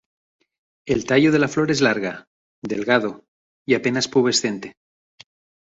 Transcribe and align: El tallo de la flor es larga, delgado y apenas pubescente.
El 0.87 1.05
tallo 1.05 1.31
de 1.31 1.37
la 1.37 1.47
flor 1.47 1.69
es 1.69 1.79
larga, 1.79 2.25
delgado 2.63 3.23
y 3.67 3.75
apenas 3.75 4.07
pubescente. 4.07 4.73